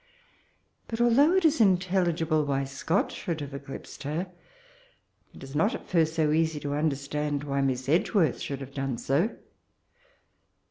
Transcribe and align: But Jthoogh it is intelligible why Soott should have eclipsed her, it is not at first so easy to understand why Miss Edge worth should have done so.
But 0.87 0.97
Jthoogh 0.97 1.37
it 1.37 1.45
is 1.45 1.61
intelligible 1.61 2.43
why 2.43 2.63
Soott 2.63 3.11
should 3.11 3.39
have 3.39 3.53
eclipsed 3.53 4.01
her, 4.01 4.31
it 5.31 5.43
is 5.43 5.55
not 5.55 5.75
at 5.75 5.87
first 5.87 6.15
so 6.15 6.31
easy 6.31 6.59
to 6.61 6.73
understand 6.73 7.43
why 7.43 7.61
Miss 7.61 7.87
Edge 7.87 8.11
worth 8.15 8.39
should 8.39 8.61
have 8.61 8.73
done 8.73 8.97
so. 8.97 9.37